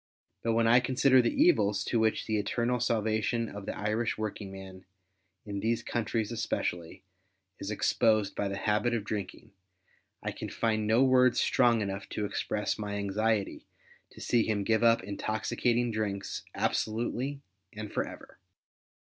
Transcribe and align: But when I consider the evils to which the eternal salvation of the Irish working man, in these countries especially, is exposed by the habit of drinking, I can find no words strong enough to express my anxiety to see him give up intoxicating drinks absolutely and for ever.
But 0.41 0.53
when 0.53 0.65
I 0.65 0.79
consider 0.79 1.21
the 1.21 1.39
evils 1.39 1.83
to 1.83 1.99
which 1.99 2.25
the 2.25 2.39
eternal 2.39 2.79
salvation 2.79 3.47
of 3.47 3.67
the 3.67 3.77
Irish 3.77 4.17
working 4.17 4.51
man, 4.51 4.83
in 5.45 5.59
these 5.59 5.83
countries 5.83 6.31
especially, 6.31 7.03
is 7.59 7.69
exposed 7.69 8.33
by 8.35 8.47
the 8.47 8.57
habit 8.57 8.95
of 8.95 9.03
drinking, 9.03 9.51
I 10.23 10.31
can 10.31 10.49
find 10.49 10.87
no 10.87 11.03
words 11.03 11.39
strong 11.39 11.81
enough 11.81 12.09
to 12.09 12.25
express 12.25 12.79
my 12.79 12.95
anxiety 12.95 13.67
to 14.09 14.19
see 14.21 14.41
him 14.43 14.63
give 14.63 14.81
up 14.83 15.03
intoxicating 15.03 15.91
drinks 15.91 16.41
absolutely 16.55 17.43
and 17.71 17.93
for 17.93 18.03
ever. 18.07 18.39